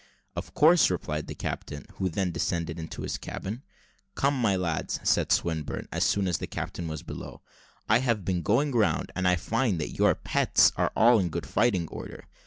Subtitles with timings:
[0.35, 3.61] "Of course," replied the captain, who then descended into his cabin.
[4.15, 7.43] "Come, my lads," said Swinburne, as soon as the captain was below,
[7.87, 11.45] "I have been going round, and I fine that your pets are all in good
[11.45, 12.25] fighting order.